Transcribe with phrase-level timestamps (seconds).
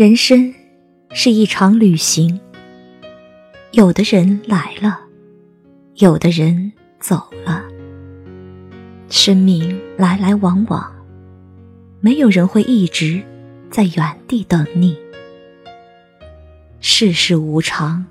[0.00, 0.54] 人生
[1.10, 2.40] 是一场旅行，
[3.72, 4.98] 有的人来了，
[5.96, 7.62] 有的人走了。
[9.10, 10.90] 生命来来往往，
[12.00, 13.22] 没有人会一直
[13.70, 14.96] 在原地等你。
[16.80, 18.02] 世事无常，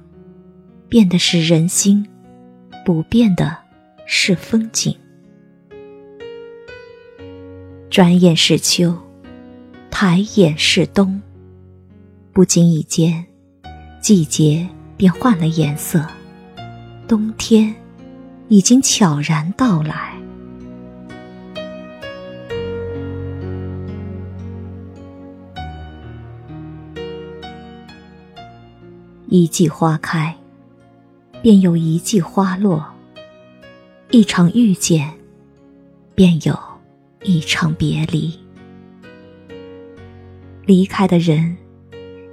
[0.89, 2.07] 变的是人心，
[2.85, 3.57] 不变的
[4.05, 4.95] 是风景。
[7.89, 8.95] 转眼是秋，
[9.89, 11.19] 抬眼是冬。
[12.31, 13.25] 不经意间，
[13.99, 14.65] 季节
[14.95, 16.05] 便换了颜色，
[17.07, 17.73] 冬天
[18.47, 20.13] 已经悄然到来。
[29.27, 30.33] 一季花开，
[31.41, 32.79] 便有一季花落；
[34.11, 35.11] 一场遇见，
[36.15, 36.57] 便有
[37.23, 38.33] 一场别离。
[40.65, 41.57] 离开的人。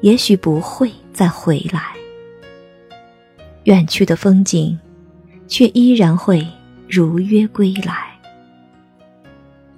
[0.02, 1.94] 也许不会再回来，
[3.64, 4.78] 远去的风景，
[5.48, 6.46] 却依然会
[6.88, 8.18] 如约归来。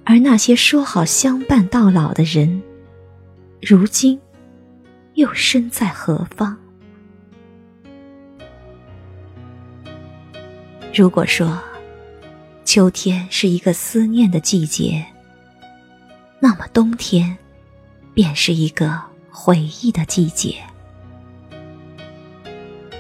[0.05, 2.63] 而那些说好相伴到老的人，
[3.63, 4.21] 如今
[5.15, 6.57] 又身在何方？
[10.95, 11.59] 如果说
[12.65, 15.05] 秋天是一个思念的季节，
[16.41, 17.37] 那么冬天
[18.15, 19.01] 便是一个。
[19.41, 20.57] 回忆的季节，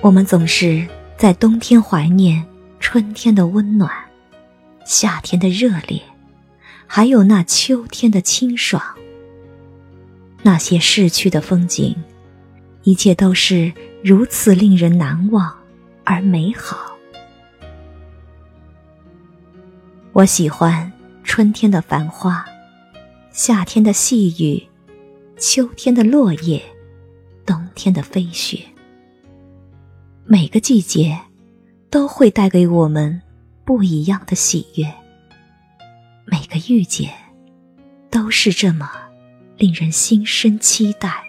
[0.01, 0.87] 我们总是
[1.17, 2.47] 在冬天怀念
[2.79, 3.91] 春天的温暖，
[4.85, 6.01] 夏天的热烈，
[6.87, 8.81] 还有那秋天的清爽。
[10.41, 11.97] 那些逝去的风景，
[12.85, 13.73] 一切都是
[14.05, 15.53] 如此令人难忘
[16.05, 16.97] 而美好。
[20.13, 20.91] 我喜欢
[21.25, 22.47] 春天的繁花，
[23.33, 24.69] 夏天的细雨。
[25.39, 26.61] 秋天的落叶，
[27.47, 28.59] 冬天的飞雪，
[30.25, 31.17] 每个季节
[31.89, 33.23] 都会带给我们
[33.65, 34.93] 不一样的喜悦。
[36.25, 37.13] 每个遇见，
[38.11, 38.91] 都是这么
[39.57, 41.23] 令人心生期待。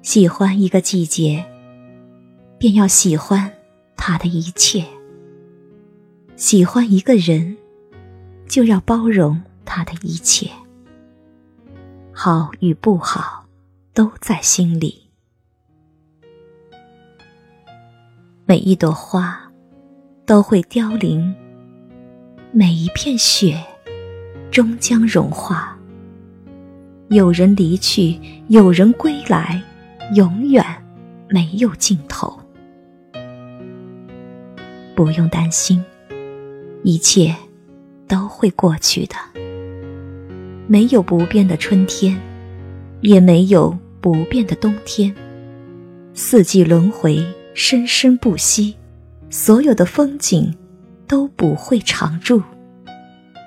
[0.00, 1.44] 喜欢一个季节，
[2.56, 3.52] 便要喜欢
[3.94, 4.82] 它的一切。
[6.44, 7.56] 喜欢一个人，
[8.46, 10.50] 就要包容他的一切，
[12.12, 13.46] 好与不好
[13.94, 15.08] 都在心里。
[18.44, 19.50] 每一朵花
[20.26, 21.34] 都会凋零，
[22.52, 23.58] 每一片雪
[24.50, 25.74] 终将融化。
[27.08, 29.62] 有人离去，有人归来，
[30.14, 30.62] 永远
[31.30, 32.38] 没有尽头。
[34.94, 35.82] 不用担心。
[36.84, 37.34] 一切
[38.06, 39.14] 都会过去的，
[40.66, 42.20] 没有不变的春天，
[43.00, 45.14] 也没有不变的冬天。
[46.12, 47.24] 四季轮回，
[47.54, 48.76] 生生不息，
[49.30, 50.54] 所有的风景
[51.08, 52.42] 都不会常驻，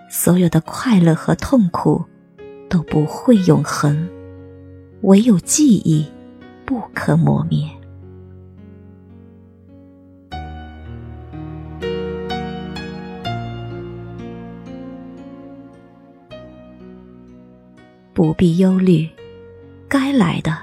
[0.09, 2.03] 所有的快乐和痛苦
[2.67, 4.09] 都不会永恒，
[5.01, 6.07] 唯有记忆
[6.65, 7.67] 不可磨灭。
[18.17, 19.07] 不必忧虑，
[19.87, 20.57] 该来的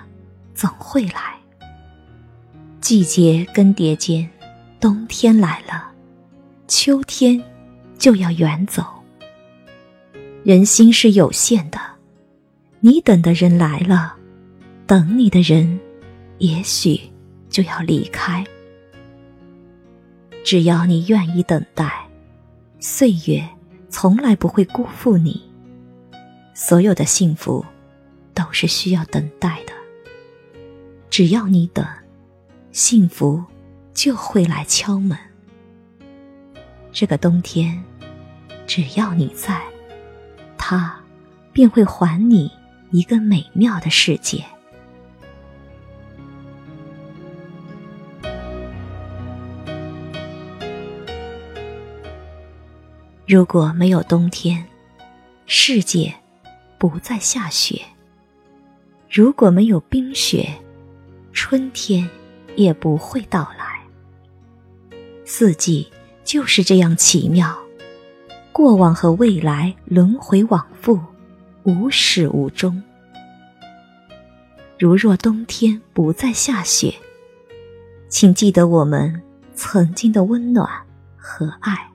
[0.56, 1.38] 总会来。
[2.80, 4.28] 季节更迭间，
[4.80, 5.92] 冬天来了，
[6.66, 7.40] 秋天
[7.96, 8.84] 就要远走。
[10.42, 11.78] 人心是有限的，
[12.80, 14.16] 你等的人来了，
[14.84, 15.78] 等你的人
[16.38, 17.00] 也许
[17.48, 18.44] 就要离开。
[20.44, 22.08] 只要你愿意等待，
[22.80, 23.48] 岁月
[23.88, 25.53] 从来不会辜负你。
[26.56, 27.66] 所有的幸福，
[28.32, 29.72] 都是需要等待的。
[31.10, 31.84] 只要你等，
[32.70, 33.42] 幸福
[33.92, 35.18] 就会来敲门。
[36.92, 37.84] 这个冬天，
[38.68, 39.60] 只要你在，
[40.56, 40.96] 它
[41.52, 42.48] 便会还你
[42.92, 44.44] 一个美妙的世界。
[53.26, 54.64] 如果没有冬天，
[55.46, 56.14] 世界。
[56.86, 57.80] 不再下雪。
[59.10, 60.46] 如果没有冰雪，
[61.32, 62.06] 春天
[62.56, 63.80] 也不会到来。
[65.24, 65.90] 四季
[66.24, 67.56] 就是这样奇妙，
[68.52, 71.00] 过往和未来轮回往复，
[71.62, 72.82] 无始无终。
[74.78, 76.94] 如若冬天不再下雪，
[78.10, 79.22] 请记得我们
[79.54, 80.68] 曾经的温暖
[81.16, 81.90] 和爱，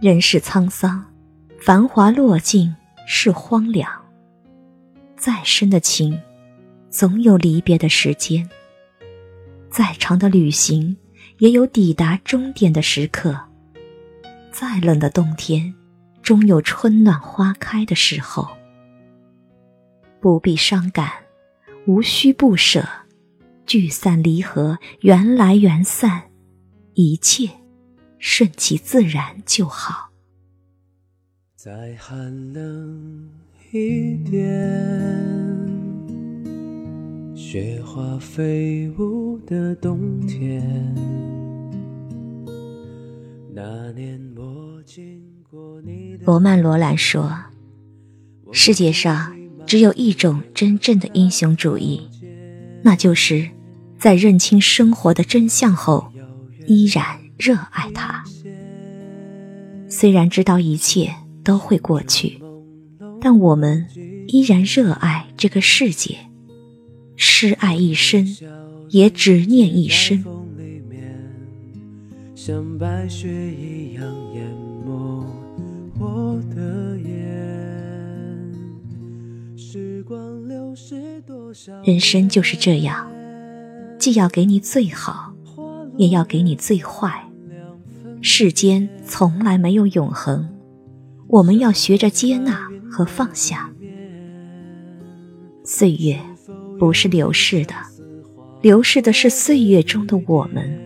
[0.00, 1.04] 人世沧桑，
[1.66, 2.72] 繁华落尽
[3.08, 3.90] 是荒凉。
[5.16, 6.16] 再深的情，
[6.90, 8.48] 总有离别的时间；
[9.68, 10.96] 再长的旅行，
[11.38, 13.36] 也有抵达终点的时刻。
[14.52, 15.74] 再冷的冬天，
[16.22, 18.48] 终有春暖花开的时候。
[20.20, 21.10] 不必伤感，
[21.88, 22.86] 无需不舍，
[23.66, 26.30] 聚散离合，缘来缘散，
[26.94, 27.50] 一切
[28.20, 30.05] 顺其自然就好。
[31.56, 33.30] 再寒冷
[33.72, 34.44] 一点，
[37.34, 40.62] 雪花飞舞的冬天。
[43.54, 47.34] 那年我经过你罗曼·罗兰说
[48.52, 52.06] ：“世界上只有一种真正的英雄主义，
[52.82, 53.48] 那就是
[53.98, 56.12] 在认清生活的真相后，
[56.66, 58.22] 依然热爱它。
[59.88, 61.14] 虽然知道一切
[61.46, 62.42] 都会过去，
[63.20, 63.86] 但我们
[64.26, 66.16] 依然热爱这个世界，
[67.16, 68.26] 痴爱一生，
[68.90, 70.24] 也只念一生。”
[72.34, 74.04] 像白雪一样
[74.34, 74.44] 淹
[74.84, 75.24] 没
[76.00, 77.14] 我的眼。
[79.56, 83.08] 时光流逝多少人生就是这样，
[84.00, 85.32] 既要给你最好，
[85.96, 87.24] 也要给你最坏。
[88.20, 90.48] 世间从来没有永恒，
[91.28, 93.70] 我们要学着接纳和放下。
[95.64, 96.18] 岁月
[96.78, 97.74] 不是流逝的，
[98.62, 100.80] 流逝的是岁月中的我们。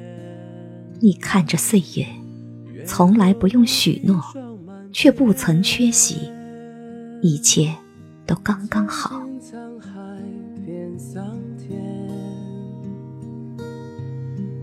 [1.00, 2.06] 你看着岁月，
[2.84, 4.22] 从来不用许诺，
[4.92, 6.30] 却不曾缺席，
[7.20, 7.74] 一切
[8.26, 9.22] 都刚刚好。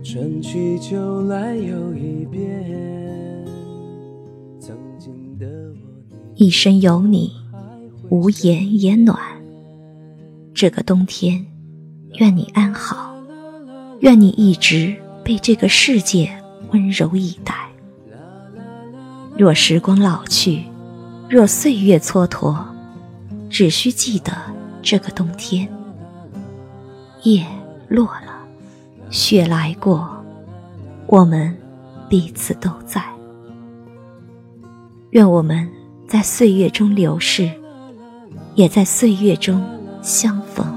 [0.04, 3.07] 春去秋来又一遍，
[6.38, 7.34] 一生有你，
[8.10, 9.20] 无言也暖。
[10.54, 11.44] 这个冬天，
[12.20, 13.16] 愿你安好，
[14.02, 14.96] 愿你一直。
[15.24, 16.32] 被这个世界
[16.72, 17.54] 温柔以待。
[19.38, 20.64] 若时光老去，
[21.30, 22.56] 若岁月蹉跎，
[23.50, 24.32] 只需记得
[24.82, 25.68] 这个冬天，
[27.24, 27.46] 叶
[27.90, 28.38] 落了，
[29.10, 30.08] 雪来过，
[31.08, 31.54] 我们
[32.08, 33.04] 彼此都在。
[35.10, 35.70] 愿我们
[36.08, 37.52] 在岁月中流逝，
[38.56, 39.62] 也在岁月中
[40.02, 40.77] 相逢。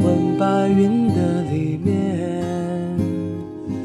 [0.41, 2.41] 白云的里面，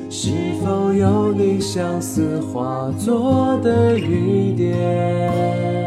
[0.09, 0.31] 是
[0.65, 5.86] 否有你相思化作的雨点？